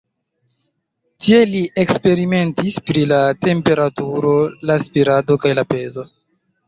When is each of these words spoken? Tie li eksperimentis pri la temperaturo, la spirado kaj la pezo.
Tie 1.25 1.41
li 1.51 1.59
eksperimentis 1.83 2.79
pri 2.87 3.03
la 3.11 3.21
temperaturo, 3.49 4.33
la 4.71 4.79
spirado 4.87 5.39
kaj 5.45 5.53
la 5.61 5.67
pezo. 5.75 6.09